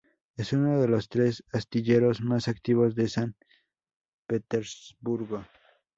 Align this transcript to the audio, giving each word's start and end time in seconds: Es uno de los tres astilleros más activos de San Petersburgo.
Es 0.35 0.51
uno 0.51 0.81
de 0.81 0.87
los 0.87 1.09
tres 1.09 1.43
astilleros 1.53 2.21
más 2.21 2.47
activos 2.47 2.95
de 2.95 3.07
San 3.07 3.35
Petersburgo. 4.25 5.45